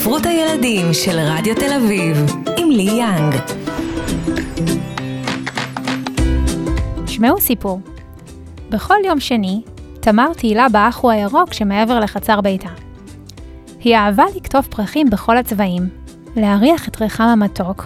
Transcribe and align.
ספרות 0.00 0.26
הילדים 0.26 0.92
של 0.92 1.18
רדיו 1.18 1.54
תל 1.54 1.72
אביב, 1.72 2.16
עם 2.56 2.70
לי 2.70 2.82
יאנג. 2.82 3.34
שמעו 7.06 7.40
סיפור. 7.40 7.80
בכל 8.70 8.94
יום 9.04 9.20
שני, 9.20 9.62
תמר 10.00 10.32
תהילה 10.32 10.68
באחו 10.68 11.10
הירוק 11.10 11.52
שמעבר 11.52 12.00
לחצר 12.00 12.40
ביתה. 12.40 12.68
היא 13.80 13.96
אהבה 13.96 14.24
לקטוף 14.36 14.66
פרחים 14.68 15.10
בכל 15.10 15.36
הצבעים, 15.36 15.88
להריח 16.36 16.88
את 16.88 17.00
ריחם 17.00 17.24
המתוק, 17.24 17.84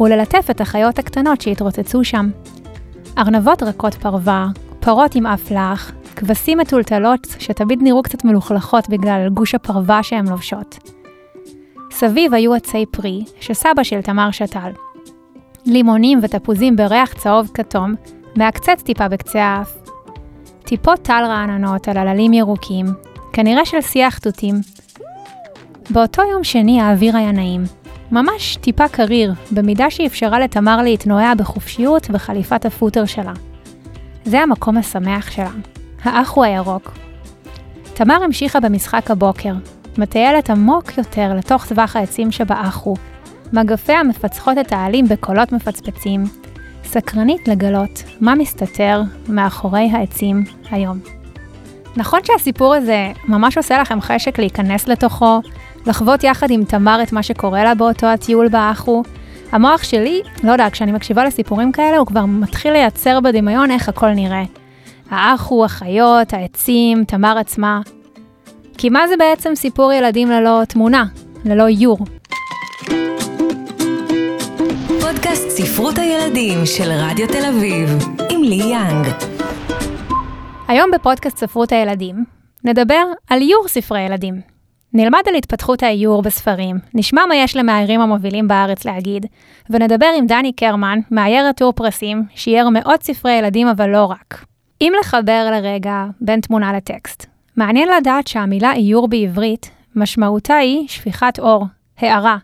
וללטף 0.00 0.46
את 0.50 0.60
החיות 0.60 0.98
הקטנות 0.98 1.40
שהתרוצצו 1.40 2.04
שם. 2.04 2.30
ארנבות 3.18 3.62
רכות 3.62 3.94
פרווה, 3.94 4.48
פרות 4.80 5.14
עם 5.14 5.26
אף 5.26 5.50
לח, 5.50 5.92
כבשים 6.16 6.58
מטולטלות 6.58 7.26
שתמיד 7.38 7.78
נראו 7.82 8.02
קצת 8.02 8.24
מלוכלכות 8.24 8.88
בגלל 8.88 9.28
גוש 9.28 9.54
הפרווה 9.54 10.02
שהן 10.02 10.28
לובשות. 10.28 10.97
סביב 12.00 12.34
היו 12.34 12.54
עצי 12.54 12.86
פרי 12.90 13.24
שסבא 13.40 13.82
של 13.82 14.02
תמר 14.02 14.30
שתל. 14.30 14.70
לימונים 15.66 16.18
ותפוזים 16.22 16.76
בריח 16.76 17.12
צהוב 17.12 17.50
כתום, 17.54 17.94
מעקצץ 18.36 18.82
טיפה 18.82 19.08
בקצה 19.08 19.42
האף. 19.44 19.76
טיפות 20.64 21.02
טל 21.02 21.24
רעננות 21.26 21.88
על 21.88 21.98
עללים 21.98 22.32
ירוקים, 22.32 22.86
כנראה 23.32 23.64
של 23.64 23.80
שיח 23.80 24.18
תותים. 24.18 24.54
באותו 25.90 26.22
יום 26.32 26.44
שני 26.44 26.80
האוויר 26.80 27.16
היה 27.16 27.32
נעים, 27.32 27.64
ממש 28.12 28.56
טיפה 28.56 28.88
קריר, 28.88 29.34
במידה 29.52 29.90
שאפשרה 29.90 30.38
לתמר 30.40 30.82
להתנועע 30.82 31.34
בחופשיות 31.34 32.10
בחליפת 32.10 32.66
הפוטר 32.66 33.04
שלה. 33.04 33.32
זה 34.24 34.40
המקום 34.40 34.76
השמח 34.76 35.30
שלה, 35.30 35.50
האחו 36.02 36.44
הירוק. 36.44 36.92
תמר 37.94 38.22
המשיכה 38.22 38.60
במשחק 38.60 39.10
הבוקר, 39.10 39.52
מטיילת 39.98 40.50
עמוק 40.50 40.98
יותר 40.98 41.34
לתוך 41.36 41.64
סבך 41.64 41.96
העצים 41.96 42.32
שבאחו, 42.32 42.94
מגפיה 43.52 44.02
מפצחות 44.02 44.58
את 44.58 44.72
העלים 44.72 45.08
בקולות 45.08 45.52
מפצפצים, 45.52 46.24
סקרנית 46.84 47.48
לגלות 47.48 48.02
מה 48.20 48.34
מסתתר 48.34 49.02
מאחורי 49.28 49.90
העצים 49.92 50.44
היום. 50.70 50.98
נכון 51.96 52.20
שהסיפור 52.24 52.74
הזה 52.74 53.12
ממש 53.28 53.56
עושה 53.56 53.78
לכם 53.78 54.00
חשק 54.00 54.38
להיכנס 54.38 54.88
לתוכו, 54.88 55.40
לחוות 55.86 56.24
יחד 56.24 56.50
עם 56.50 56.64
תמר 56.64 57.02
את 57.02 57.12
מה 57.12 57.22
שקורה 57.22 57.64
לה 57.64 57.74
באותו 57.74 58.06
הטיול 58.06 58.48
באחו? 58.48 59.02
המוח 59.52 59.82
שלי, 59.82 60.20
לא 60.44 60.52
יודע, 60.52 60.70
כשאני 60.72 60.92
מקשיבה 60.92 61.24
לסיפורים 61.24 61.72
כאלה, 61.72 61.98
הוא 61.98 62.06
כבר 62.06 62.24
מתחיל 62.26 62.72
לייצר 62.72 63.20
בדמיון 63.20 63.70
איך 63.70 63.88
הכל 63.88 64.10
נראה. 64.10 64.42
האחו, 65.10 65.64
החיות, 65.64 66.32
העצים, 66.32 67.04
תמר 67.04 67.38
עצמה. 67.38 67.80
כי 68.80 68.88
מה 68.88 69.08
זה 69.08 69.14
בעצם 69.18 69.54
סיפור 69.54 69.92
ילדים 69.92 70.30
ללא 70.30 70.62
תמונה, 70.68 71.04
ללא 71.44 71.66
איור? 71.66 71.98
פודקאסט 75.00 75.48
ספרות 75.48 75.98
הילדים 75.98 76.66
של 76.66 76.90
רדיו 76.92 77.26
תל 77.26 77.44
אביב, 77.48 77.88
עם 78.30 78.42
לי 78.42 78.54
יאנג. 78.54 79.06
היום 80.68 80.90
בפודקאסט 80.90 81.38
ספרות 81.38 81.72
הילדים 81.72 82.24
נדבר 82.64 83.04
על 83.30 83.40
איור 83.40 83.68
ספרי 83.68 84.00
ילדים. 84.00 84.40
נלמד 84.92 85.22
על 85.28 85.34
התפתחות 85.34 85.82
האיור 85.82 86.22
בספרים, 86.22 86.76
נשמע 86.94 87.22
מה 87.28 87.36
יש 87.36 87.56
למאיירים 87.56 88.00
המובילים 88.00 88.48
בארץ 88.48 88.84
להגיד, 88.84 89.26
ונדבר 89.70 90.10
עם 90.18 90.26
דני 90.26 90.52
קרמן, 90.52 90.98
מאייר 91.10 91.46
עטור 91.46 91.72
פרסים, 91.72 92.22
שאייר 92.34 92.68
מאות 92.68 93.02
ספרי 93.02 93.32
ילדים 93.32 93.68
אבל 93.68 93.90
לא 93.90 94.04
רק. 94.04 94.44
אם 94.80 94.92
לחבר 95.00 95.48
לרגע 95.50 96.04
בין 96.20 96.40
תמונה 96.40 96.72
לטקסט, 96.72 97.26
מעניין 97.58 97.88
לדעת 97.88 98.26
שהמילה 98.26 98.72
איור 98.72 99.08
בעברית, 99.08 99.70
משמעותה 99.96 100.56
היא 100.56 100.88
שפיכת 100.88 101.38
אור, 101.38 101.66
הארה. 101.98 102.36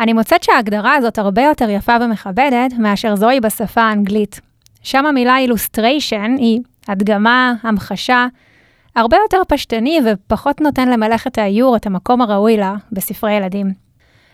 אני 0.00 0.12
מוצאת 0.12 0.42
שההגדרה 0.42 0.94
הזאת 0.94 1.18
הרבה 1.18 1.42
יותר 1.42 1.70
יפה 1.70 1.96
ומכבדת 2.00 2.72
מאשר 2.78 3.16
זוהי 3.16 3.40
בשפה 3.40 3.80
האנגלית. 3.80 4.40
שם 4.82 5.06
המילה 5.06 5.38
אילוסטריישן 5.38 6.34
היא 6.38 6.60
הדגמה, 6.88 7.54
המחשה, 7.62 8.26
הרבה 8.96 9.16
יותר 9.16 9.42
פשטני 9.48 10.00
ופחות 10.06 10.60
נותן 10.60 10.88
למלאכת 10.88 11.38
האיור 11.38 11.76
את 11.76 11.86
המקום 11.86 12.20
הראוי 12.20 12.56
לה 12.56 12.74
בספרי 12.92 13.32
ילדים. 13.32 13.72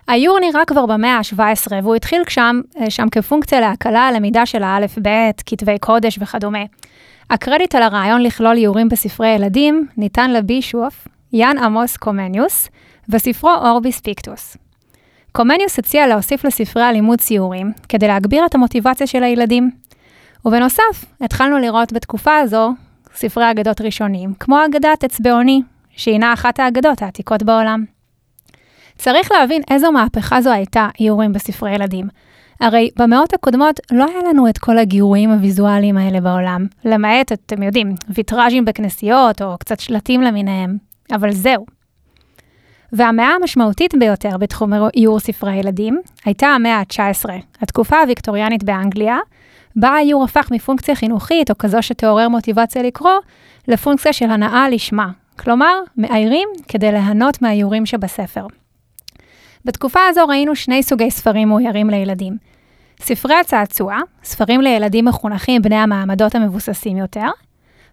האיור 0.08 0.38
נראה 0.40 0.64
כבר 0.64 0.86
במאה 0.86 1.16
ה-17, 1.16 1.72
והוא 1.82 1.94
התחיל 1.94 2.22
שם, 2.28 2.60
אה, 2.80 2.90
שם 2.90 3.08
כפונקציה 3.08 3.60
להקלה 3.60 4.08
על 4.08 4.16
למידה 4.16 4.46
של 4.46 4.62
האלף-בית, 4.62 5.42
כתבי 5.46 5.78
קודש 5.78 6.18
וכדומה. 6.20 6.64
הקרדיט 7.30 7.74
על 7.74 7.82
הרעיון 7.82 8.22
לכלול 8.22 8.56
איורים 8.56 8.88
בספרי 8.88 9.28
ילדים 9.28 9.86
ניתן 9.96 10.30
לבישוף, 10.30 11.08
יאן 11.32 11.58
עמוס 11.58 11.96
קומניוס, 11.96 12.68
וספרו 13.08 13.50
Orbis 13.50 14.00
Pictus. 14.00 14.56
קומניוס 15.32 15.78
הציע 15.78 16.06
להוסיף 16.06 16.44
לספרי 16.44 16.82
הלימוד 16.82 17.20
ציורים, 17.20 17.72
כדי 17.88 18.08
להגביר 18.08 18.46
את 18.46 18.54
המוטיבציה 18.54 19.06
של 19.06 19.22
הילדים. 19.22 19.70
ובנוסף, 20.44 21.04
התחלנו 21.20 21.58
לראות 21.58 21.92
בתקופה 21.92 22.36
הזו 22.36 22.72
ספרי 23.14 23.50
אגדות 23.50 23.80
ראשונים, 23.80 24.34
כמו 24.40 24.64
אגדת 24.64 25.04
אצבעוני, 25.04 25.62
שהינה 25.90 26.32
אחת 26.32 26.60
האגדות 26.60 27.02
העתיקות 27.02 27.42
בעולם. 27.42 27.84
צריך 28.98 29.32
להבין 29.32 29.62
איזו 29.70 29.92
מהפכה 29.92 30.40
זו 30.40 30.50
הייתה 30.50 30.88
איורים 31.00 31.32
בספרי 31.32 31.74
ילדים. 31.74 32.08
הרי 32.60 32.90
במאות 32.96 33.34
הקודמות 33.34 33.80
לא 33.92 34.04
היה 34.04 34.30
לנו 34.30 34.48
את 34.48 34.58
כל 34.58 34.78
הגירויים 34.78 35.30
הוויזואליים 35.30 35.96
האלה 35.96 36.20
בעולם, 36.20 36.66
למעט, 36.84 37.32
אתם 37.32 37.62
יודעים, 37.62 37.94
ויטראז'ים 38.08 38.64
בכנסיות 38.64 39.42
או 39.42 39.58
קצת 39.58 39.80
שלטים 39.80 40.22
למיניהם, 40.22 40.76
אבל 41.12 41.32
זהו. 41.32 41.66
והמאה 42.92 43.34
המשמעותית 43.40 43.94
ביותר 43.98 44.36
בתחום 44.38 44.72
איור 44.96 45.20
ספרי 45.20 45.56
ילדים 45.56 46.00
הייתה 46.24 46.46
המאה 46.46 46.76
ה-19, 46.76 47.30
התקופה 47.60 48.00
הוויקטוריאנית 48.00 48.64
באנגליה, 48.64 49.18
בה 49.76 49.88
האיור 49.88 50.24
הפך 50.24 50.48
מפונקציה 50.52 50.94
חינוכית, 50.94 51.50
או 51.50 51.58
כזו 51.58 51.82
שתעורר 51.82 52.28
מוטיבציה 52.28 52.82
לקרוא, 52.82 53.10
לפונקציה 53.68 54.12
של 54.12 54.30
הנאה 54.30 54.68
לשמה. 54.68 55.10
כלומר, 55.38 55.80
מאיירים 55.96 56.48
כדי 56.68 56.92
ליהנות 56.92 57.42
מהאיורים 57.42 57.86
שבספר. 57.86 58.46
בתקופה 59.66 60.00
הזו 60.08 60.26
ראינו 60.28 60.56
שני 60.56 60.82
סוגי 60.82 61.10
ספרים 61.10 61.48
מאוירים 61.48 61.90
לילדים. 61.90 62.36
ספרי 63.00 63.34
הצעצוע, 63.34 63.96
ספרים 64.24 64.60
לילדים 64.60 65.04
מחונכים 65.04 65.62
בני 65.62 65.76
המעמדות 65.76 66.34
המבוססים 66.34 66.96
יותר, 66.96 67.26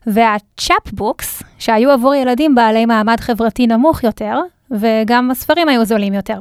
וה 0.07 0.91
chapbooks, 0.93 1.43
שהיו 1.59 1.91
עבור 1.91 2.15
ילדים 2.15 2.55
בעלי 2.55 2.85
מעמד 2.85 3.19
חברתי 3.19 3.67
נמוך 3.67 4.03
יותר, 4.03 4.39
וגם 4.71 5.31
הספרים 5.31 5.69
היו 5.69 5.85
זולים 5.85 6.13
יותר. 6.13 6.39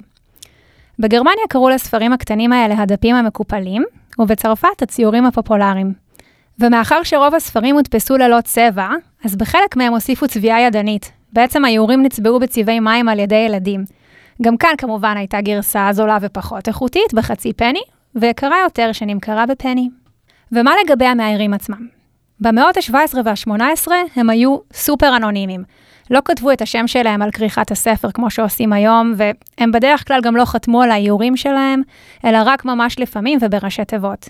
בגרמניה 0.99 1.45
קראו 1.49 1.69
לספרים 1.69 2.13
הקטנים 2.13 2.53
האלה 2.53 2.83
הדפים 2.83 3.17
המקופלים, 3.17 3.85
ובצרפת 4.19 4.83
הציורים 4.83 5.27
הפופולריים. 5.27 5.93
ומאחר 6.59 7.03
שרוב 7.03 7.35
הספרים 7.35 7.75
הודפסו 7.75 8.17
ללא 8.17 8.41
צבע, 8.41 8.89
אז 9.25 9.37
בחלק 9.37 9.77
מהם 9.77 9.93
הוסיפו 9.93 10.29
צביעה 10.29 10.61
ידנית. 10.61 11.13
בעצם 11.33 11.65
האיורים 11.65 12.03
נצבעו 12.03 12.41
בצבעי 12.41 12.81
מים 12.81 13.09
על 13.09 13.19
ידי 13.19 13.37
ילדים. 13.37 13.85
גם 14.43 14.57
כאן 14.57 14.75
כמובן 14.79 15.17
הייתה 15.17 15.41
גרסה 15.41 15.89
זולה 15.93 16.19
ופחות 16.21 16.69
איכותית, 16.69 17.15
בחצי 17.15 17.53
פני, 17.53 17.83
ויקרה 18.15 18.57
יותר 18.65 18.93
שנמכרה 18.93 19.47
בפני. 19.47 19.89
ומה 20.53 20.73
לגבי 20.85 21.05
המאיירים 21.05 21.55
עצמם? 21.55 21.87
במאות 22.41 22.77
ה-17 22.77 23.17
וה-18 23.25 23.89
הם 24.17 24.31
היו 24.31 24.59
סופר 24.73 25.17
אנונימיים. 25.17 25.65
לא 26.11 26.21
כתבו 26.25 26.53
את 26.53 26.63
השם 26.63 26.87
שלהם 26.87 27.23
על 27.23 27.31
כריכת 27.31 27.71
הספר 27.71 28.11
כמו 28.11 28.31
שעושים 28.31 28.73
היום, 28.73 29.15
והם 29.17 29.73
בדרך 29.73 30.09
כלל 30.09 30.21
גם 30.21 30.37
לא 30.37 30.45
חתמו 30.45 30.83
על 30.83 30.91
האיורים 30.91 31.37
שלהם, 31.37 31.83
אלא 32.25 32.39
רק 32.45 32.65
ממש 32.65 32.99
לפעמים 32.99 33.39
ובראשי 33.43 33.85
תיבות. 33.85 34.29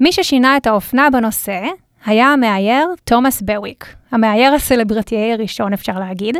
מי 0.00 0.12
ששינה 0.12 0.56
את 0.56 0.66
האופנה 0.66 1.10
בנושא 1.10 1.60
היה 2.06 2.26
המאייר 2.26 2.86
תומאס 3.04 3.42
בוויק, 3.42 3.94
המאייר 4.10 4.54
הסלברטיאי 4.54 5.32
הראשון 5.32 5.72
אפשר 5.72 5.98
להגיד, 5.98 6.36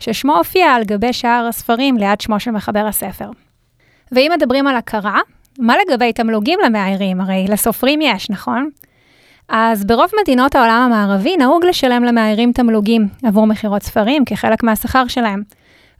ששמו 0.00 0.36
הופיע 0.36 0.66
על 0.66 0.84
גבי 0.84 1.12
שער 1.12 1.46
הספרים 1.48 1.96
ליד 1.96 2.20
שמו 2.20 2.40
של 2.40 2.50
מחבר 2.50 2.86
הספר. 2.86 3.30
ואם 4.12 4.32
מדברים 4.36 4.66
על 4.66 4.76
הכרה, 4.76 5.20
מה 5.58 5.74
לגבי 5.76 6.12
תמלוגים 6.12 6.58
למאיירים? 6.66 7.20
הרי 7.20 7.46
לסופרים 7.48 8.00
יש, 8.00 8.30
נכון? 8.30 8.70
אז 9.48 9.84
ברוב 9.84 10.10
מדינות 10.22 10.54
העולם 10.54 10.82
המערבי 10.86 11.36
נהוג 11.36 11.64
לשלם 11.64 12.04
למאיירים 12.04 12.52
תמלוגים 12.52 13.08
עבור 13.24 13.46
מכירות 13.46 13.82
ספרים 13.82 14.24
כחלק 14.24 14.62
מהשכר 14.62 15.06
שלהם. 15.08 15.42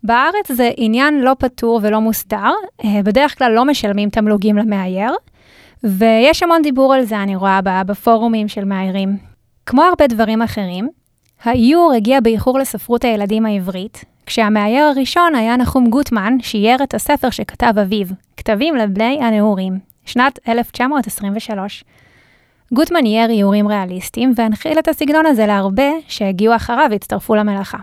בארץ 0.05 0.53
זה 0.53 0.71
עניין 0.77 1.21
לא 1.21 1.37
פתור 1.39 1.81
ולא 1.83 2.01
מוסדר, 2.01 2.53
אה, 2.85 3.03
בדרך 3.05 3.39
כלל 3.39 3.53
לא 3.53 3.65
משלמים 3.65 4.11
תמלוגים 4.11 4.57
למאייר, 4.57 5.13
ויש 5.85 6.43
המון 6.43 6.63
דיבור 6.63 6.95
על 6.95 7.03
זה, 7.03 7.23
אני 7.23 7.37
רואה, 7.37 7.61
בפורומים 7.87 8.49
של 8.49 8.65
מאיירים. 8.65 9.17
כמו 9.67 9.83
הרבה 9.83 10.07
דברים 10.07 10.43
אחרים, 10.43 10.89
האיור 11.45 11.93
הגיע 11.97 12.21
באיחור 12.21 12.59
לספרות 12.59 13.05
הילדים 13.05 13.47
העברית, 13.47 14.05
כשהמאייר 14.27 14.85
הראשון 14.85 15.35
היה 15.35 15.57
נחום 15.57 15.91
גוטמן, 15.91 16.37
שאייר 16.41 16.83
את 16.83 16.95
הספר 16.95 17.31
שכתב 17.31 17.79
אביו, 17.83 18.07
כתבים 18.37 18.77
לבני 18.77 19.19
הנעורים, 19.23 19.79
שנת 20.05 20.39
1923. 20.49 21.85
גוטמן 22.73 23.05
אייר 23.05 23.31
איורים 23.31 23.69
ריאליסטיים 23.69 24.33
והנחיל 24.37 24.79
את 24.79 24.89
הסגנון 24.89 25.27
הזה 25.27 25.47
להרבה 25.47 25.91
שהגיעו 26.09 26.57
אחריו 26.57 26.87
והצטרפו 26.91 27.35
למלאכה. 27.35 27.79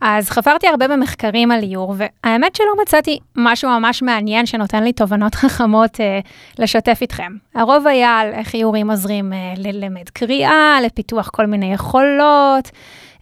אז 0.00 0.30
חפרתי 0.30 0.68
הרבה 0.68 0.88
במחקרים 0.88 1.50
על 1.50 1.62
איור, 1.62 1.94
והאמת 1.96 2.56
שלא 2.56 2.82
מצאתי 2.82 3.18
משהו 3.36 3.70
ממש 3.70 4.02
מעניין 4.02 4.46
שנותן 4.46 4.84
לי 4.84 4.92
תובנות 4.92 5.34
חכמות 5.34 6.00
אה, 6.00 6.20
לשתף 6.58 6.98
איתכם. 7.02 7.32
הרוב 7.54 7.86
היה 7.86 8.18
על 8.18 8.32
איך 8.32 8.54
איורים 8.54 8.90
עוזרים 8.90 9.32
אה, 9.32 9.54
ללמד 9.56 10.08
קריאה, 10.08 10.78
לפיתוח 10.84 11.28
כל 11.28 11.46
מיני 11.46 11.72
יכולות 11.72 12.70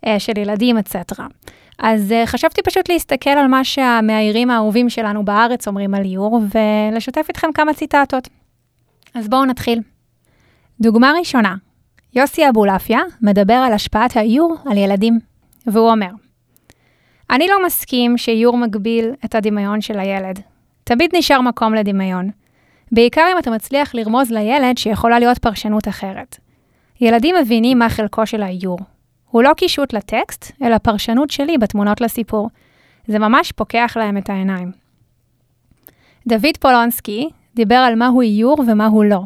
אה, 0.06 0.19
של 0.19 0.38
ילדים, 0.38 0.78
אצטרה. 0.78 1.26
אז 1.78 2.14
uh, 2.22 2.26
חשבתי 2.26 2.62
פשוט 2.62 2.90
להסתכל 2.90 3.30
על 3.30 3.46
מה 3.46 3.64
שהמאיירים 3.64 4.50
האהובים 4.50 4.90
שלנו 4.90 5.25
בארץ 5.25 5.69
אומרים 5.69 5.94
על 5.94 6.04
איור, 6.04 6.40
ולשתף 6.50 7.26
איתכם 7.28 7.52
כמה 7.54 7.75
ציטטות. 7.75 8.28
אז 9.14 9.28
בואו 9.28 9.44
נתחיל. 9.44 9.80
דוגמה 10.80 11.12
ראשונה, 11.19 11.54
יוסי 12.14 12.48
אבולעפיה 12.48 13.00
מדבר 13.22 13.54
על 13.54 13.72
השפעת 13.72 14.16
האיור 14.16 14.56
על 14.66 14.76
ילדים, 14.76 15.19
והוא 15.66 15.90
אומר, 15.90 16.10
אני 17.30 17.46
לא 17.48 17.66
מסכים 17.66 18.19
שאיור 18.19 18.56
מגביל 18.56 19.10
את 19.25 19.34
הדמיון 19.34 19.80
של 19.80 19.98
הילד. 19.98 20.40
תמיד 20.84 21.10
נשאר 21.16 21.40
מקום 21.40 21.75
לדמיון. 21.75 22.30
בעיקר 22.92 23.26
אם 23.32 23.38
אתה 23.38 23.50
מצליח 23.50 23.94
לרמוז 23.94 24.30
לילד 24.30 24.78
שיכולה 24.78 25.19
להיות 25.19 25.38
פרשנות 25.38 25.88
אחרת. 25.88 26.36
ילדים 27.00 27.34
מבינים 27.42 27.78
מה 27.78 27.88
חלקו 27.88 28.26
של 28.26 28.42
האיור, 28.42 28.78
הוא 29.30 29.42
לא 29.42 29.54
קישוט 29.54 29.92
לטקסט, 29.92 30.52
אלא 30.62 30.78
פרשנות 30.78 31.30
שלי 31.30 31.58
בתמונות 31.58 32.00
לסיפור. 32.00 32.50
זה 33.06 33.19
ממש 33.19 33.52
פוקח 33.52 33.96
להם 33.96 34.19
את 34.19 34.30
העיניים. 34.30 34.72
דוד 36.26 36.56
פולונסקי 36.60 37.28
דיבר 37.54 37.75
על 37.75 37.94
מהו 37.94 38.20
איור 38.20 38.56
ומהו 38.69 39.02
לא. 39.02 39.20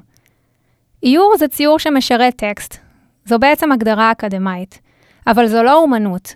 איור 1.02 1.34
זה 1.38 1.49
ציור 1.49 1.78
שמשרת 1.78 2.37
טקסט. 2.37 2.76
זו 3.25 3.38
בעצם 3.38 3.72
הגדרה 3.72 4.12
אקדמאית. 4.12 4.81
אבל 5.26 5.46
זו 5.46 5.62
לא 5.62 5.82
אומנות. 5.82 6.34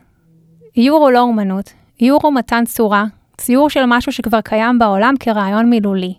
איור 0.77 1.03
הוא 1.03 1.11
לא 1.11 1.21
אומנות. 1.21 1.73
איור 2.01 2.21
הוא 2.23 2.35
מתן 2.35 2.65
צורה, 2.65 3.05
ציור 3.37 3.71
של 3.71 3.85
משהו 3.87 4.13
שכבר 4.13 4.41
קיים 4.41 4.79
בעולם 4.79 5.15
כרעיון 5.21 5.71
מילולי. 5.71 6.15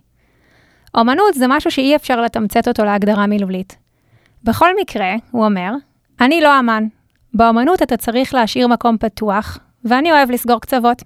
אומנות 0.94 1.34
זה 1.34 1.46
משהו 1.48 1.70
שאי 1.70 1.96
אפשר 1.96 2.20
לתמצת 2.20 2.68
אותו 2.68 2.84
להגדרה 2.84 3.26
מילולית. 3.26 3.76
בכל 4.44 4.68
מקרה, 4.80 5.14
הוא 5.30 5.44
אומר, 5.44 5.72
אני 6.20 6.40
לא 6.40 6.58
אמן, 6.58 6.84
באמנות 7.34 7.82
אתה 7.82 7.96
צריך 7.96 8.34
להשאיר 8.34 8.68
מקום 8.68 8.96
פתוח, 8.98 9.58
ואני 9.84 10.12
אוהב 10.12 10.30
לסגור 10.30 10.60
קצוות. 10.60 11.02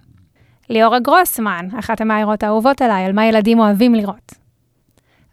ליאורה 0.70 0.98
גרוסמן, 1.00 1.68
אחת 1.78 2.00
המאיירות 2.00 2.42
האהובות 2.42 2.82
עליי, 2.82 3.04
על 3.04 3.12
מה 3.12 3.26
ילדים 3.26 3.58
אוהבים 3.58 3.94
לראות. 3.94 4.34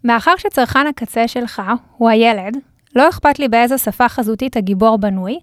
מאחר 0.04 0.31
שצרכן 0.38 0.88
הקצה 0.88 1.27
שלך 1.27 1.62
הוא 1.98 2.10
הילד, 2.10 2.57
לא 2.95 3.10
אכפת 3.10 3.39
לי 3.39 3.48
באיזה 3.48 3.77
שפה 3.77 4.10
חזותית 4.10 4.57
הגיבור 4.57 4.98
בנוי, 4.98 5.39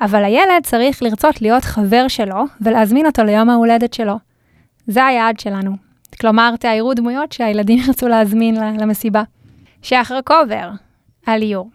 אבל 0.00 0.24
הילד 0.24 0.62
צריך 0.62 1.02
לרצות 1.02 1.42
להיות 1.42 1.64
חבר 1.64 2.08
שלו 2.08 2.44
ולהזמין 2.60 3.06
אותו 3.06 3.24
ליום 3.24 3.50
ההולדת 3.50 3.94
שלו. 3.94 4.14
זה 4.86 5.04
היעד 5.04 5.40
שלנו. 5.40 5.76
כלומר, 6.20 6.56
תאיירו 6.56 6.94
דמויות 6.94 7.32
שהילדים 7.32 7.78
ירצו 7.86 8.08
להזמין 8.08 8.54
למסיבה. 8.80 9.22
שחר 9.82 10.20
קובר, 10.24 10.70
על 11.26 11.42
איור. 11.42 11.70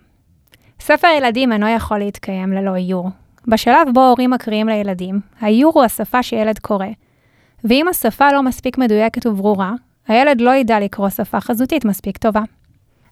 ספר 0.80 1.07
ילדים 1.18 1.51
אינו 1.51 1.68
יכול 1.68 2.00
להתקיים 2.00 2.54
ללא 2.54 2.75
איור. 2.75 3.10
בשלב 3.48 3.88
בו 3.94 4.07
הורים 4.07 4.31
מקריאים 4.31 4.69
לילדים, 4.69 5.19
האיור 5.39 5.72
הוא 5.75 5.83
השפה 5.83 6.24
שילד 6.24 6.60
קורא. 6.60 6.86
ואם 7.63 7.88
השפה 7.88 8.31
לא 8.31 8.44
מספיק 8.44 8.77
מדויקת 8.77 9.25
וברורה, 9.25 9.72
הילד 10.07 10.42
לא 10.42 10.51
ידע 10.56 10.80
לקרוא 10.80 11.10
שפה 11.10 11.39
חזותית 11.39 11.86
מספיק 11.86 12.18
טובה. 12.18 12.42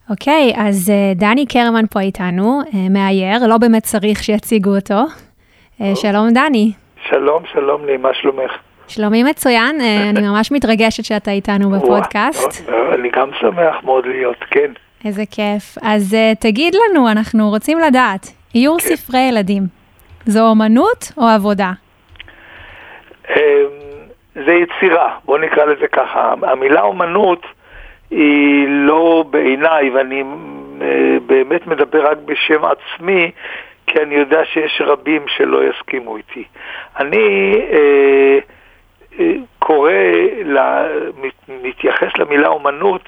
אוקיי, 0.09 0.53
אז 0.57 0.89
uh, 0.89 1.19
דני 1.19 1.45
קרמן 1.45 1.85
פה 1.91 1.99
איתנו, 1.99 2.61
uh, 2.65 2.75
מאייר, 2.89 3.47
לא 3.47 3.57
באמת 3.57 3.83
צריך 3.83 4.23
שיציגו 4.23 4.75
אותו. 4.75 5.03
Uh, 5.79 5.83
שלום 5.95 6.29
דני. 6.33 6.71
שלום, 7.09 7.43
שלום 7.53 7.85
לי, 7.85 7.97
מה 7.97 8.09
שלומך? 8.13 8.51
שלומי 8.87 9.23
מצוין, 9.23 9.79
uh, 9.79 9.83
אני 10.17 10.27
ממש 10.27 10.51
מתרגשת 10.51 11.05
שאתה 11.05 11.31
איתנו 11.31 11.69
בפודקאסט. 11.69 12.69
אני 12.93 13.09
גם 13.09 13.29
שמח 13.39 13.75
מאוד 13.83 14.05
להיות, 14.05 14.37
כן. 14.49 14.71
איזה 15.05 15.23
כיף. 15.31 15.77
אז 15.81 16.15
תגיד 16.39 16.75
לנו, 16.75 17.11
אנחנו 17.11 17.49
רוצים 17.49 17.79
לדעת, 17.79 18.27
איור 18.55 18.79
כן. 18.79 18.85
ספרי 18.85 19.19
ילדים, 19.19 19.63
זו 20.25 20.49
אומנות 20.49 21.11
או 21.17 21.23
עבודה? 21.23 21.71
אמ, 23.29 23.35
זה 24.33 24.51
יצירה, 24.53 25.15
בוא 25.25 25.37
נקרא 25.39 25.65
לזה 25.65 25.87
ככה. 25.87 26.33
המילה 26.41 26.81
אומנות 26.81 27.45
היא 28.11 28.67
לא 28.67 29.25
בעיניי, 29.29 29.89
ואני 29.89 30.23
אה, 30.81 31.17
באמת 31.25 31.67
מדבר 31.67 32.11
רק 32.11 32.17
בשם 32.25 32.61
עצמי, 32.65 33.31
כי 33.87 34.01
אני 34.01 34.15
יודע 34.15 34.45
שיש 34.45 34.81
רבים 34.85 35.21
שלא 35.27 35.63
יסכימו 35.63 36.17
איתי. 36.17 36.43
אני 36.99 37.55
אה, 37.71 38.37
אה, 39.19 39.33
קורא, 39.59 39.91
לה, 40.43 40.87
מתייחס 41.63 42.17
למילה 42.17 42.47
אומנות 42.47 43.01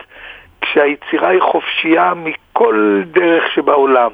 כשהיצירה 0.62 1.30
היא 1.30 1.42
חופשייה 1.42 2.14
מכל 2.16 3.02
דרך 3.06 3.52
שבעולם. 3.52 4.12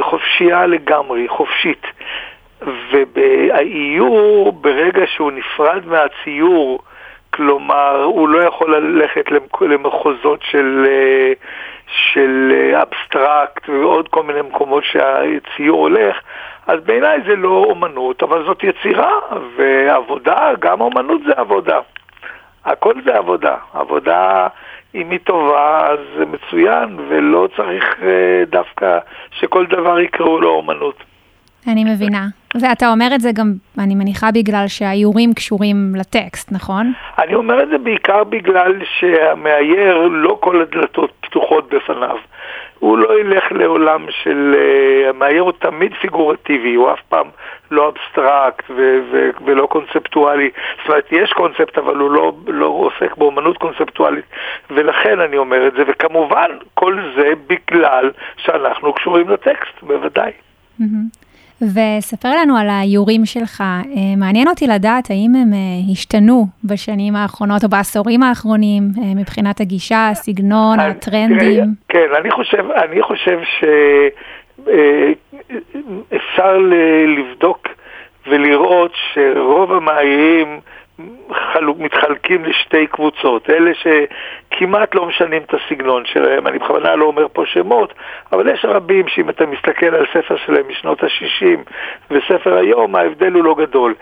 חופשייה 0.00 0.66
לגמרי, 0.66 1.28
חופשית. 1.28 1.86
והאיור, 2.90 4.52
ברגע 4.52 5.06
שהוא 5.06 5.32
נפרד 5.32 5.86
מהציור, 5.86 6.82
כלומר, 7.34 8.02
הוא 8.04 8.28
לא 8.28 8.42
יכול 8.42 8.76
ללכת 8.76 9.24
למחוזות 9.60 10.40
של, 10.42 10.86
של 11.86 12.52
אבסטרקט 12.82 13.68
ועוד 13.68 14.08
כל 14.08 14.22
מיני 14.22 14.42
מקומות 14.42 14.84
שהציור 14.84 15.80
הולך, 15.80 16.16
אז 16.66 16.80
בעיניי 16.84 17.18
זה 17.26 17.36
לא 17.36 17.64
אומנות, 17.68 18.22
אבל 18.22 18.44
זאת 18.44 18.64
יצירה, 18.64 19.12
ועבודה, 19.56 20.50
גם 20.60 20.80
אומנות 20.80 21.20
זה 21.26 21.32
עבודה. 21.36 21.80
הכל 22.64 22.94
זה 23.04 23.16
עבודה. 23.16 23.56
עבודה, 23.74 24.48
אם 24.94 25.10
היא 25.10 25.18
טובה, 25.24 25.86
אז 25.86 25.98
זה 26.18 26.24
מצוין, 26.26 26.96
ולא 27.08 27.48
צריך 27.56 27.84
אה, 28.02 28.44
דווקא 28.50 28.98
שכל 29.30 29.66
דבר 29.66 30.00
יקראו 30.00 30.40
לו 30.40 30.50
אומנות. 30.50 31.04
אני 31.68 31.84
מבינה. 31.84 32.26
ואתה 32.60 32.90
אומר 32.90 33.08
את 33.14 33.20
זה 33.20 33.30
גם, 33.34 33.52
אני 33.78 33.94
מניחה, 33.94 34.30
בגלל 34.34 34.64
שהאיורים 34.68 35.34
קשורים 35.34 35.94
לטקסט, 35.94 36.52
נכון? 36.52 36.92
אני 37.18 37.34
אומר 37.34 37.62
את 37.62 37.68
זה 37.68 37.78
בעיקר 37.78 38.24
בגלל 38.24 38.72
שהמאייר, 38.84 40.08
לא 40.10 40.38
כל 40.40 40.62
הדלתות 40.62 41.12
פתוחות 41.20 41.68
בפניו. 41.68 42.16
הוא 42.78 42.98
לא 42.98 43.20
ילך 43.20 43.52
לעולם 43.52 44.06
של... 44.10 44.54
אה, 44.58 45.08
המאייר 45.08 45.42
הוא 45.42 45.52
תמיד 45.52 45.94
פיגורטיבי, 45.94 46.74
הוא 46.74 46.92
אף 46.92 47.00
פעם 47.08 47.26
לא 47.70 47.88
אבסטרקט 47.88 48.70
ו- 48.70 48.98
ו- 49.12 49.30
ולא 49.44 49.66
קונספטואלי. 49.66 50.50
זאת 50.78 50.88
אומרת, 50.88 51.06
יש 51.10 51.32
קונספט, 51.32 51.78
אבל 51.78 51.96
הוא 51.96 52.10
לא, 52.10 52.32
לא 52.46 52.66
עוסק 52.66 53.16
באומנות 53.16 53.58
קונספטואלית, 53.58 54.24
ולכן 54.70 55.20
אני 55.20 55.36
אומר 55.36 55.66
את 55.66 55.72
זה, 55.72 55.82
וכמובן, 55.86 56.50
כל 56.74 56.98
זה 57.16 57.32
בגלל 57.46 58.10
שאנחנו 58.36 58.92
קשורים 58.92 59.28
לטקסט, 59.28 59.82
בוודאי. 59.82 60.32
Mm-hmm. 60.80 61.21
וספר 61.62 62.28
לנו 62.28 62.56
על 62.56 62.68
האיורים 62.68 63.24
שלך. 63.24 63.60
אה, 63.60 64.16
מעניין 64.16 64.48
אותי 64.48 64.66
לדעת 64.66 65.10
האם 65.10 65.34
הם 65.34 65.52
אה, 65.52 65.58
השתנו 65.92 66.46
בשנים 66.64 67.16
האחרונות 67.16 67.64
או 67.64 67.68
בעשורים 67.68 68.22
האחרונים 68.22 68.82
אה, 68.98 69.14
מבחינת 69.16 69.60
הגישה, 69.60 70.08
הסגנון, 70.08 70.80
הטרנדים. 70.80 71.64
כן, 71.88 72.06
אני 72.20 72.30
חושב, 72.30 72.70
אני 72.70 73.02
חושב 73.02 73.38
שאפשר 76.10 76.58
לבדוק 77.18 77.68
ולראות 78.26 78.92
שרוב 79.14 79.72
המאיירים 79.72 80.60
חלוק, 81.52 81.78
מתחלקים 81.78 82.44
לשתי 82.44 82.86
קבוצות, 82.86 83.50
אלה 83.50 83.70
שכמעט 83.74 84.94
לא 84.94 85.06
משנים 85.06 85.42
את 85.42 85.54
הסגנון 85.54 86.04
שלהם, 86.06 86.46
אני 86.46 86.58
בכוונה 86.58 86.96
לא 86.96 87.04
אומר 87.04 87.26
פה 87.32 87.46
שמות, 87.46 87.94
אבל 88.32 88.48
יש 88.48 88.64
רבים 88.64 89.08
שאם 89.08 89.30
אתה 89.30 89.46
מסתכל 89.46 89.86
על 89.86 90.06
ספר 90.12 90.36
שלהם 90.36 90.68
משנות 90.68 91.02
ה-60 91.02 91.58
וספר 92.10 92.54
היום, 92.56 92.96
ההבדל 92.96 93.32
הוא 93.32 93.44
לא 93.44 93.54
גדול. 93.54 93.94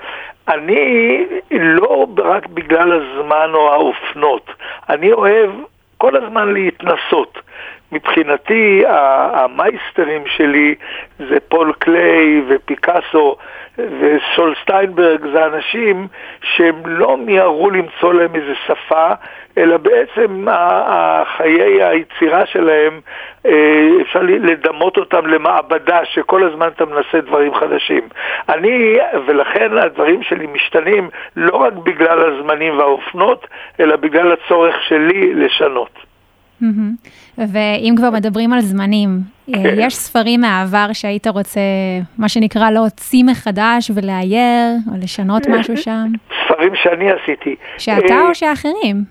אני 0.48 1.26
לא 1.50 2.06
רק 2.18 2.46
בגלל 2.46 2.92
הזמן 2.92 3.50
או 3.54 3.72
האופנות, 3.72 4.50
אני 4.88 5.12
אוהב 5.12 5.50
כל 5.98 6.16
הזמן 6.16 6.52
להתנסות. 6.52 7.38
מבחינתי 7.92 8.82
המייסטרים 9.32 10.22
שלי 10.26 10.74
זה 11.18 11.40
פול 11.48 11.72
קליי 11.78 12.42
ופיקאסו 12.48 13.36
וסול 13.78 14.54
סטיינברג 14.62 15.26
זה 15.32 15.46
אנשים 15.46 16.06
שהם 16.42 16.82
לא 16.86 17.16
מיהרו 17.16 17.70
למצוא 17.70 18.14
להם 18.14 18.34
איזה 18.34 18.52
שפה, 18.66 19.08
אלא 19.58 19.76
בעצם 19.76 20.46
חיי 21.36 21.82
היצירה 21.82 22.46
שלהם, 22.46 23.00
אה, 23.46 23.88
אפשר 24.02 24.20
לדמות 24.22 24.96
אותם 24.96 25.26
למעבדה 25.26 26.04
שכל 26.04 26.44
הזמן 26.44 26.68
אתה 26.68 26.84
מנסה 26.84 27.20
דברים 27.20 27.54
חדשים. 27.54 28.08
אני, 28.48 28.96
ולכן 29.26 29.78
הדברים 29.78 30.22
שלי 30.22 30.46
משתנים 30.46 31.08
לא 31.36 31.56
רק 31.56 31.72
בגלל 31.72 32.32
הזמנים 32.32 32.78
והאופנות, 32.78 33.46
אלא 33.80 33.96
בגלל 33.96 34.32
הצורך 34.32 34.82
שלי 34.82 35.34
לשנות. 35.34 36.09
ואם 37.38 37.94
כבר 37.96 38.10
מדברים 38.10 38.52
על 38.52 38.60
זמנים, 38.60 39.20
אה. 39.54 39.60
יש 39.86 39.94
ספרים 39.94 40.40
מהעבר 40.40 40.92
שהיית 40.92 41.26
רוצה, 41.26 41.60
מה 42.18 42.28
שנקרא, 42.28 42.70
להוציא 42.70 43.24
מחדש 43.24 43.90
ולאייר, 43.94 44.76
או 44.92 44.96
לשנות 45.02 45.46
משהו 45.46 45.76
שם? 45.76 46.06
ספרים 46.44 46.72
שאני 46.74 47.10
עשיתי. 47.10 47.56
שאתה 47.78 48.14
אה, 48.14 48.28
או 48.28 48.34
שאחרים? 48.34 49.04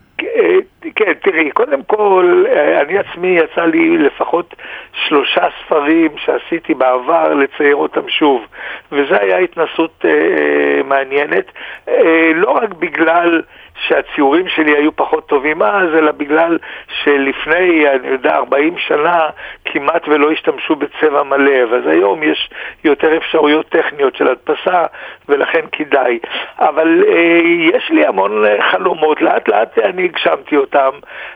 כן, 0.96 1.13
תראי, 1.13 1.51
קודם 1.51 1.84
כל, 1.84 2.46
אה, 2.55 2.81
אני 2.81 2.98
עצמי 2.98 3.27
יצא 3.27 3.65
לי 3.65 3.98
לפחות 3.98 4.55
שלושה 4.93 5.48
ספרים 5.60 6.12
שעשיתי 6.17 6.74
בעבר 6.74 7.34
לצייר 7.34 7.75
אותם 7.75 8.10
שוב, 8.10 8.46
וזו 8.91 9.15
הייתה 9.15 9.38
התנסות 9.38 10.05
אה, 10.05 10.10
אה, 10.10 10.84
מעניינת, 10.84 11.46
אה, 11.89 12.31
לא 12.36 12.51
רק 12.51 12.74
בגלל 12.74 13.41
שהציורים 13.88 14.48
שלי 14.48 14.77
היו 14.77 14.96
פחות 14.96 15.27
טובים 15.27 15.62
אז, 15.62 15.96
אלא 15.96 16.12
בגלל 16.12 16.58
שלפני, 17.03 17.89
אני 17.89 18.08
יודע, 18.08 18.36
40 18.36 18.77
שנה 18.77 19.29
כמעט 19.65 20.08
ולא 20.08 20.31
השתמשו 20.31 20.75
בצבע 20.75 21.24
מלא, 21.24 21.51
אז 21.51 21.88
היום 21.88 22.24
יש 22.24 22.50
יותר 22.84 23.17
אפשרויות 23.17 23.69
טכניות 23.69 24.15
של 24.15 24.27
הדפסה, 24.27 24.86
ולכן 25.29 25.65
כדאי. 25.72 26.19
אבל 26.60 27.03
אה, 27.08 27.41
יש 27.74 27.89
לי 27.89 28.05
המון 28.05 28.46
אה, 28.46 28.62
חלומות, 28.72 29.22
לאט 29.22 29.48
לאט 29.48 29.79
אני 29.79 30.03
הגשמתי 30.03 30.58
אותם. 30.58 30.78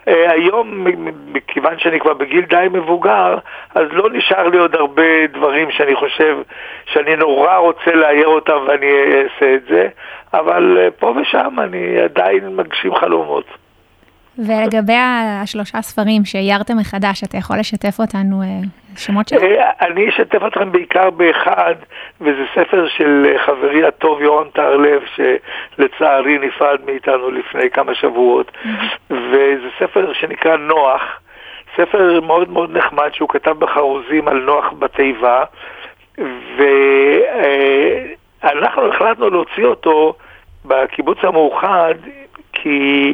אה, 0.07 0.31
היום, 0.31 0.87
מכיוון 1.27 1.79
שאני 1.79 1.99
כבר 1.99 2.13
בגיל 2.13 2.41
די 2.41 2.67
מבוגר, 2.71 3.37
אז 3.75 3.87
לא 3.91 4.09
נשאר 4.09 4.47
לי 4.47 4.57
עוד 4.57 4.75
הרבה 4.75 5.27
דברים 5.27 5.71
שאני 5.71 5.95
חושב 5.95 6.37
שאני 6.85 7.15
נורא 7.15 7.57
רוצה 7.57 7.95
לאייר 7.95 8.27
אותם 8.27 8.57
ואני 8.67 8.91
אעשה 8.91 9.55
את 9.55 9.63
זה, 9.69 9.87
אבל 10.33 10.77
אה, 10.81 10.91
פה 10.91 11.13
ושם 11.21 11.59
אני 11.59 12.01
עדיין 12.01 12.55
מגשים 12.55 12.95
חלומות. 12.95 13.62
ולגבי 14.37 14.97
השלושה 15.43 15.81
ספרים 15.81 16.25
שאיירתם 16.25 16.77
מחדש, 16.77 17.23
אתה 17.23 17.37
יכול 17.37 17.59
לשתף 17.59 17.99
אותנו 17.99 18.41
אה, 18.41 18.47
שמות 18.97 19.27
שלהם? 19.27 19.43
אה, 19.43 19.69
אני 19.81 20.09
אשתף 20.09 20.39
אתכם 20.47 20.71
בעיקר 20.71 21.09
באחד, 21.09 21.75
וזה 22.21 22.45
ספר 22.55 22.87
של 22.87 23.25
אה, 23.25 23.45
חברי 23.45 23.85
הטוב 23.85 24.21
יורם 24.21 24.49
טהרלב, 24.53 25.01
שלצערי 25.15 26.37
נפרד 26.37 26.79
מאיתנו 26.85 27.31
לפני 27.31 27.69
כמה 27.69 27.95
שבועות, 27.95 28.51
וזה 29.09 29.69
ספר 29.79 30.13
שנקרא 30.13 30.57
נוח, 30.57 31.01
ספר 31.77 32.21
מאוד 32.21 32.49
מאוד 32.49 32.77
נחמד 32.77 33.09
שהוא 33.13 33.29
כתב 33.29 33.59
בחרוזים 33.59 34.27
על 34.27 34.37
נוח 34.37 34.73
בתיבה, 34.79 35.43
ואנחנו 38.43 38.87
החלטנו 38.87 39.29
להוציא 39.29 39.65
אותו 39.65 40.13
בקיבוץ 40.65 41.17
המאוחד, 41.23 41.95
כי 42.53 43.13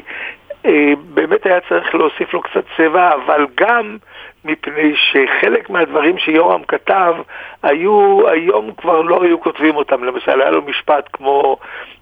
באמת 1.13 1.45
היה 1.45 1.59
צריך 1.69 1.95
להוסיף 1.95 2.33
לו 2.33 2.41
קצת 2.41 2.63
צבע, 2.77 3.13
אבל 3.13 3.47
גם 3.55 3.97
מפני 4.45 4.93
שחלק 4.95 5.69
מהדברים 5.69 6.17
שיורם 6.17 6.63
כתב, 6.63 7.15
היו, 7.63 8.27
היום 8.29 8.71
כבר 8.77 9.01
לא 9.01 9.23
היו 9.23 9.41
כותבים 9.41 9.75
אותם. 9.75 10.03
למשל, 10.03 10.41
היה 10.41 10.51
לו 10.51 10.61
משפט 10.61 11.09
כמו, 11.13 11.57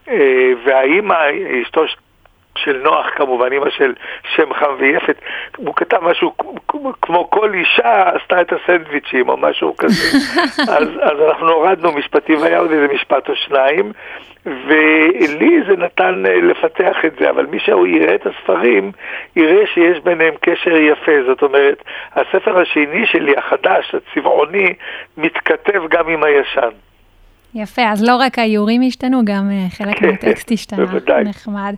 אה, 0.09 0.51
והאימא, 0.65 1.17
אשתו 1.61 1.87
של 2.57 2.81
נוח 2.83 3.05
כמובן, 3.15 3.51
אימא 3.51 3.69
של 3.69 3.93
שם 4.35 4.53
חם 4.53 4.75
ויפת, 4.79 5.15
הוא 5.57 5.75
כתב 5.75 5.97
משהו 6.01 6.33
כמו 7.01 7.29
כל 7.29 7.53
אישה 7.53 8.09
עשתה 8.09 8.41
את 8.41 8.53
הסנדוויצ'ים 8.53 9.29
או 9.29 9.37
משהו 9.37 9.77
כזה. 9.77 10.17
אז, 10.77 10.87
אז 11.01 11.17
אנחנו 11.27 11.51
הורדנו 11.51 11.91
משפטים, 11.91 12.41
והיה 12.41 12.59
עוד 12.59 12.71
איזה 12.71 12.87
משפט 12.93 13.29
או 13.29 13.35
שניים, 13.35 13.91
ולי 14.45 15.59
זה 15.67 15.75
נתן 15.77 16.23
לפתח 16.23 16.97
את 17.05 17.11
זה, 17.19 17.29
אבל 17.29 17.45
מי 17.45 17.59
שהוא 17.59 17.87
יראה 17.87 18.15
את 18.15 18.27
הספרים, 18.27 18.91
יראה 19.35 19.63
שיש 19.73 19.99
ביניהם 20.03 20.33
קשר 20.41 20.77
יפה. 20.77 21.11
זאת 21.27 21.41
אומרת, 21.41 21.83
הספר 22.15 22.59
השני 22.59 23.05
שלי, 23.05 23.37
החדש, 23.37 23.95
הצבעוני, 23.95 24.73
מתכתב 25.17 25.81
גם 25.89 26.07
עם 26.09 26.23
הישן. 26.23 26.69
יפה, 27.55 27.81
אז 27.81 28.03
לא 28.07 28.15
רק 28.15 28.39
האיורים 28.39 28.81
השתנו, 28.87 29.25
גם 29.25 29.49
חלק 29.77 30.01
מהטקסט 30.01 30.51
השתנה. 30.51 30.85
בוודאי. 30.85 31.23
נחמד. 31.23 31.75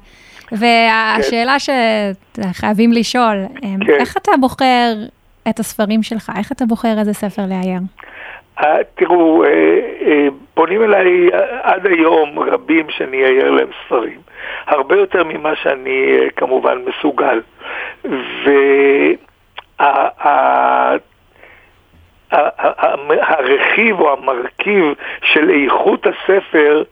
והשאלה 0.51 1.55
שחייבים 1.59 2.91
לשאול, 2.91 3.37
כן. 3.61 3.93
איך 3.99 4.17
אתה 4.17 4.31
בוחר 4.39 4.93
את 5.49 5.59
הספרים 5.59 6.03
שלך? 6.03 6.31
איך 6.37 6.51
אתה 6.51 6.65
בוחר 6.65 6.99
איזה 6.99 7.13
ספר 7.13 7.41
לאייר? 7.49 7.79
תראו, 8.95 9.43
פונים 10.53 10.83
אליי 10.83 11.29
עד 11.63 11.87
היום 11.87 12.39
רבים 12.39 12.85
שאני 12.89 13.25
אאייר 13.25 13.51
להם 13.51 13.67
ספרים, 13.85 14.19
הרבה 14.67 14.95
יותר 14.95 15.23
ממה 15.23 15.55
שאני 15.55 16.17
כמובן 16.35 16.77
מסוגל. 16.85 17.41
והרכיב 23.07 23.99
או 23.99 24.13
המרכיב 24.13 24.93
של 25.21 25.49
איכות 25.49 26.07
הספר, 26.07 26.83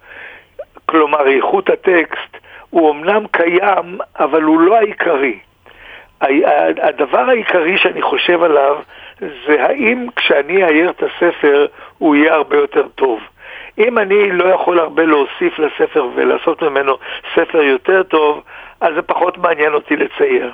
כלומר 0.86 1.28
איכות 1.28 1.70
הטקסט, 1.70 2.37
הוא 2.78 2.92
אמנם 2.92 3.28
קיים, 3.32 3.98
אבל 4.20 4.44
הוא 4.44 4.60
לא 4.60 4.76
העיקרי. 4.76 5.40
הדבר 6.82 7.20
העיקרי 7.20 7.78
שאני 7.78 8.02
חושב 8.02 8.44
עליו 8.44 8.78
זה 9.20 9.64
האם 9.64 10.08
כשאני 10.16 10.64
אעיר 10.64 10.90
את 10.90 11.04
הספר 11.04 11.66
הוא 11.98 12.16
יהיה 12.16 12.34
הרבה 12.34 12.58
יותר 12.58 12.88
טוב. 12.88 13.20
אם 13.78 13.98
אני 13.98 14.32
לא 14.32 14.46
יכול 14.46 14.80
הרבה 14.80 15.04
להוסיף 15.04 15.60
לספר 15.60 16.08
ולעשות 16.16 16.62
ממנו 16.64 16.98
ספר 17.36 17.62
יותר 17.62 18.04
טוב, 18.04 18.44
אז 18.82 18.94
זה 18.96 19.02
פחות 19.02 19.38
מעניין 19.38 19.74
אותי 19.74 19.96
לצייר. 19.96 20.52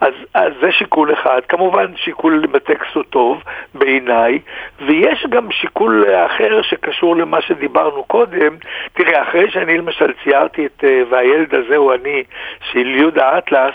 אז, 0.00 0.12
אז 0.34 0.52
זה 0.60 0.72
שיקול 0.72 1.12
אחד. 1.12 1.40
כמובן 1.48 1.96
שיקול 1.96 2.46
בטקסט 2.46 2.94
הוא 2.94 3.02
טוב 3.02 3.42
בעיניי, 3.74 4.38
ויש 4.86 5.26
גם 5.28 5.50
שיקול 5.50 6.06
אחר 6.26 6.62
שקשור 6.62 7.16
למה 7.16 7.40
שדיברנו 7.40 8.04
קודם. 8.04 8.56
תראה, 8.92 9.22
אחרי 9.22 9.50
שאני 9.50 9.78
למשל 9.78 10.12
ציירתי 10.24 10.66
את 10.66 10.84
והילד 11.10 11.54
הזה 11.54 11.76
הוא 11.76 11.94
אני 11.94 12.22
של 12.72 12.86
יהודה 12.86 13.38
אטלס, 13.38 13.74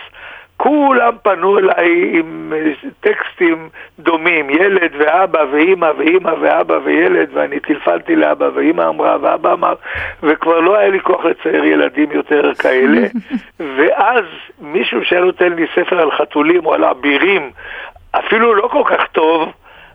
כולם 0.67 1.13
פנו 1.23 1.59
אליי 1.59 2.19
עם 2.19 2.53
טקסטים 2.99 3.69
דומים, 3.99 4.49
ילד 4.49 4.91
ואבא 4.97 5.45
ואימא 5.51 5.91
ואימא 5.97 6.31
ואבא 6.41 6.79
וילד, 6.83 7.29
ואני 7.33 7.59
טלפנתי 7.59 8.15
לאבא 8.15 8.49
ואימא 8.53 8.89
אמרה 8.89 9.17
ואבא 9.21 9.53
אמר, 9.53 9.73
וכבר 10.23 10.59
לא 10.59 10.77
היה 10.77 10.89
לי 10.89 10.99
כוח 10.99 11.25
לצייר 11.25 11.65
ילדים 11.65 12.11
יותר 12.11 12.53
כאלה. 12.53 13.07
ואז 13.77 14.25
מישהו 14.61 15.05
שהיה 15.05 15.21
נותן 15.21 15.53
לי 15.53 15.65
ספר 15.75 16.01
על 16.01 16.11
חתולים 16.11 16.65
או 16.65 16.73
על 16.73 16.83
אבירים, 16.83 17.51
אפילו 18.11 18.55
לא 18.55 18.67
כל 18.67 18.83
כך 18.85 19.07
טוב, 19.11 19.49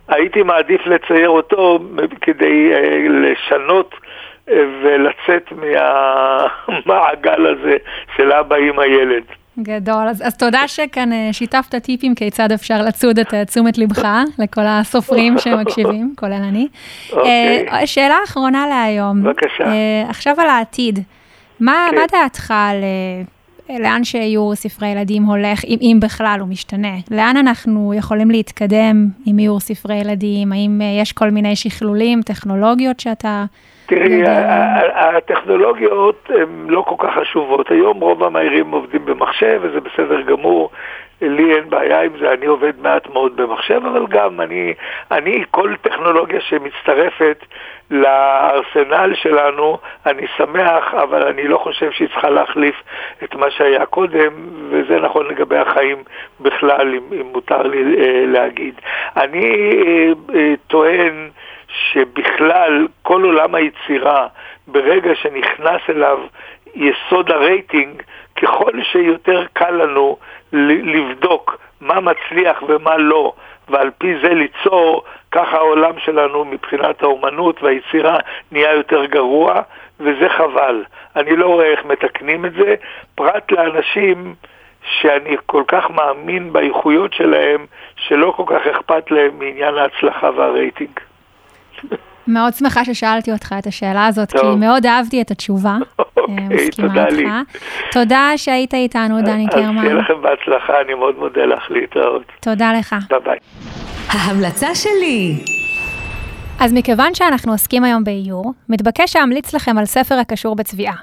הייתי 0.08 0.42
מעדיף 0.42 0.86
לצייר 0.86 1.28
אותו 1.28 1.78
כדי 2.20 2.70
uh, 2.72 3.08
לשנות 3.08 3.94
uh, 3.94 4.52
ולצאת 4.82 5.52
מהמעגל 5.52 7.46
הזה 7.52 7.76
של 8.16 8.32
אבא 8.32 8.56
עם 8.56 8.78
הילד. 8.78 9.24
גדול, 9.62 10.08
אז, 10.08 10.22
אז 10.26 10.36
תודה 10.36 10.68
שכאן 10.68 11.10
שיתפת 11.32 11.74
טיפים 11.74 12.14
כיצד 12.14 12.52
אפשר 12.52 12.82
לצוד 12.82 13.18
את 13.18 13.34
תשומת 13.46 13.78
לבך 13.78 14.08
לכל 14.38 14.64
הסופרים 14.64 15.38
שמקשיבים, 15.38 16.14
כולל 16.18 16.32
אני. 16.32 16.68
Okay. 17.10 17.16
אוקיי. 17.16 17.86
שאלה 17.86 18.16
אחרונה 18.24 18.66
להיום. 18.66 19.22
בבקשה. 19.22 19.64
עכשיו 20.08 20.40
על 20.40 20.48
העתיד. 20.48 20.98
מה, 21.60 21.88
כן. 21.90 21.96
מה 21.96 22.02
דעתך 22.12 22.54
על 22.56 22.76
לאן 23.78 24.04
שאיור 24.04 24.54
ספרי 24.54 24.88
ילדים 24.88 25.22
הולך, 25.22 25.64
אם, 25.64 25.78
אם 25.80 25.98
בכלל 26.02 26.36
הוא 26.40 26.48
משתנה? 26.48 26.94
לאן 27.10 27.36
אנחנו 27.36 27.94
יכולים 27.94 28.30
להתקדם 28.30 29.06
עם 29.26 29.38
איור 29.38 29.60
ספרי 29.60 29.94
ילדים? 29.94 30.52
האם 30.52 30.80
יש 31.00 31.12
כל 31.12 31.30
מיני 31.30 31.56
שכלולים, 31.56 32.22
טכנולוגיות 32.22 33.00
שאתה... 33.00 33.44
תראי, 33.86 34.22
הטכנולוגיות 34.94 36.28
הן 36.28 36.66
לא 36.68 36.84
כל 36.88 36.94
כך 36.98 37.14
חשובות. 37.20 37.70
היום 37.70 38.00
רוב 38.00 38.24
המהירים 38.24 38.70
עובדים 38.70 39.04
במחשב, 39.04 39.60
וזה 39.62 39.80
בסדר 39.80 40.20
גמור. 40.22 40.70
לי 41.22 41.54
אין 41.54 41.70
בעיה 41.70 42.02
עם 42.02 42.18
זה, 42.18 42.32
אני 42.32 42.46
עובד 42.46 42.72
מעט 42.78 43.06
מאוד 43.06 43.36
במחשב, 43.36 43.80
אבל 43.86 44.06
גם 44.06 44.40
אני, 44.40 44.74
אני 45.10 45.44
כל 45.50 45.74
טכנולוגיה 45.82 46.40
שמצטרפת 46.40 47.44
לארסנל 47.90 49.14
שלנו, 49.14 49.78
אני 50.06 50.26
שמח, 50.36 50.94
אבל 50.94 51.26
אני 51.26 51.48
לא 51.48 51.58
חושב 51.58 51.90
שהיא 51.92 52.08
צריכה 52.08 52.30
להחליף 52.30 52.82
את 53.24 53.34
מה 53.34 53.50
שהיה 53.50 53.86
קודם, 53.86 54.32
וזה 54.70 55.00
נכון 55.00 55.28
לגבי 55.28 55.56
החיים 55.56 56.02
בכלל, 56.40 56.94
אם, 56.94 57.02
אם 57.20 57.26
מותר 57.32 57.62
לי 57.62 57.82
אה, 57.98 58.24
להגיד. 58.26 58.74
אני 59.16 59.72
אה, 59.86 60.12
אה, 60.34 60.54
טוען 60.66 61.30
שבכלל 61.68 62.86
כל 63.02 63.22
עולם 63.24 63.54
היצירה, 63.54 64.26
ברגע 64.66 65.14
שנכנס 65.14 65.80
אליו 65.88 66.18
יסוד 66.74 67.30
הרייטינג, 67.30 68.02
ככל 68.36 68.72
שיותר 68.82 69.44
קל 69.52 69.70
לנו 69.70 70.16
לבדוק 70.52 71.58
מה 71.80 72.00
מצליח 72.00 72.62
ומה 72.68 72.96
לא, 72.96 73.32
ועל 73.68 73.90
פי 73.98 74.14
זה 74.22 74.28
ליצור, 74.28 75.02
ככה 75.32 75.56
העולם 75.56 75.92
שלנו 76.04 76.44
מבחינת 76.44 77.02
האומנות 77.02 77.62
והיצירה 77.62 78.18
נהיה 78.52 78.72
יותר 78.72 79.04
גרוע, 79.04 79.62
וזה 80.00 80.28
חבל. 80.28 80.84
אני 81.16 81.36
לא 81.36 81.46
רואה 81.46 81.66
איך 81.66 81.84
מתקנים 81.84 82.46
את 82.46 82.52
זה, 82.52 82.74
פרט 83.14 83.52
לאנשים 83.52 84.34
שאני 85.00 85.36
כל 85.46 85.62
כך 85.68 85.90
מאמין 85.90 86.52
באיכויות 86.52 87.12
שלהם, 87.12 87.66
שלא 87.96 88.32
כל 88.36 88.44
כך 88.46 88.66
אכפת 88.66 89.10
להם 89.10 89.38
מעניין 89.38 89.74
ההצלחה 89.74 90.30
והרייטינג. 90.36 91.00
מאוד 92.26 92.54
שמחה 92.54 92.84
ששאלתי 92.84 93.32
אותך 93.32 93.54
את 93.58 93.66
השאלה 93.66 94.06
הזאת, 94.06 94.30
טוב. 94.30 94.40
כי 94.40 94.60
מאוד 94.60 94.86
אהבתי 94.86 95.22
את 95.22 95.30
התשובה. 95.30 95.76
אוקיי, 96.20 96.70
תודה 96.70 97.08
לי. 97.08 97.24
תודה 97.92 98.32
שהיית 98.36 98.74
איתנו, 98.74 99.22
דני 99.22 99.46
קרמן. 99.50 99.78
אז 99.78 99.84
שיהיה 99.84 99.94
לכם 99.94 100.14
בהצלחה, 100.22 100.72
אני 100.86 100.94
מאוד 100.94 101.18
מודה 101.18 101.44
לך 101.44 101.70
להתראות. 101.70 102.22
תודה 102.40 102.72
לך. 102.72 102.96
ביי 103.10 103.20
ביי. 103.24 103.38
ההמלצה 104.08 104.74
שלי. 104.74 105.34
אז 106.60 106.72
מכיוון 106.72 107.14
שאנחנו 107.14 107.52
עוסקים 107.52 107.84
היום 107.84 108.04
באיור, 108.04 108.52
מתבקש 108.68 109.16
להמליץ 109.16 109.54
לכם 109.54 109.78
על 109.78 109.84
ספר 109.84 110.14
הקשור 110.14 110.56
בצביעה. 110.56 110.94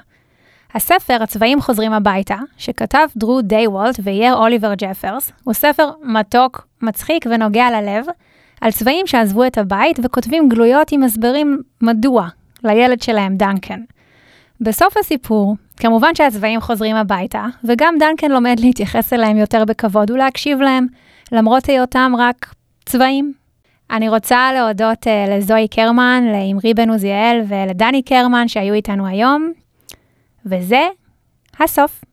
הספר, 0.74 1.22
הצבעים 1.22 1.60
חוזרים 1.60 1.92
הביתה, 1.92 2.36
שכתב 2.58 3.06
דרו 3.16 3.40
דיי-וולט 3.42 3.96
ואייר 4.02 4.34
אוליבר 4.34 4.72
ג'פרס, 4.78 5.32
הוא 5.44 5.54
ספר 5.54 5.90
מתוק, 6.02 6.66
מצחיק 6.82 7.26
ונוגע 7.30 7.70
ללב, 7.70 8.06
על 8.60 8.70
צבעים 8.70 9.06
שעזבו 9.06 9.44
את 9.44 9.58
הבית 9.58 10.00
וכותבים 10.04 10.48
גלויות 10.48 10.92
עם 10.92 11.02
הסברים 11.02 11.58
מדוע, 11.82 12.28
לילד 12.64 13.02
שלהם 13.02 13.36
דנקן. 13.36 13.80
בסוף 14.60 14.96
הסיפור, 14.96 15.56
כמובן 15.76 16.14
שהצבעים 16.14 16.60
חוזרים 16.60 16.96
הביתה, 16.96 17.46
וגם 17.64 17.94
דנקן 17.98 18.30
לומד 18.30 18.60
להתייחס 18.60 19.12
אליהם 19.12 19.36
יותר 19.36 19.64
בכבוד 19.64 20.10
ולהקשיב 20.10 20.60
להם, 20.60 20.86
למרות 21.32 21.64
היותם 21.66 22.12
רק 22.18 22.54
צבעים. 22.86 23.32
אני 23.90 24.08
רוצה 24.08 24.52
להודות 24.52 25.06
uh, 25.06 25.30
לזוהי 25.30 25.68
קרמן, 25.68 26.24
לאמרי 26.32 26.74
בן 26.74 26.90
עוזיאל 26.90 27.42
ולדני 27.48 28.02
קרמן 28.02 28.48
שהיו 28.48 28.74
איתנו 28.74 29.06
היום, 29.06 29.52
וזה 30.46 30.86
הסוף. 31.60 32.04